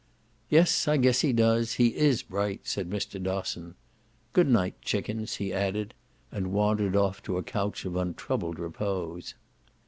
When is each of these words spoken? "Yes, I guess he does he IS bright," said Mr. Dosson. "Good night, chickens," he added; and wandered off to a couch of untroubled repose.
"Yes, 0.49 0.87
I 0.87 0.97
guess 0.97 1.21
he 1.21 1.31
does 1.31 1.73
he 1.73 1.95
IS 1.95 2.23
bright," 2.23 2.61
said 2.63 2.89
Mr. 2.89 3.21
Dosson. 3.21 3.75
"Good 4.33 4.47
night, 4.49 4.73
chickens," 4.81 5.35
he 5.35 5.53
added; 5.53 5.93
and 6.31 6.51
wandered 6.53 6.95
off 6.95 7.21
to 7.21 7.37
a 7.37 7.43
couch 7.43 7.85
of 7.85 7.95
untroubled 7.95 8.57
repose. 8.57 9.35